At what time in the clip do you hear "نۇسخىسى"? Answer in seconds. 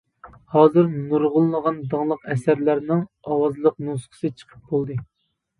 3.91-4.33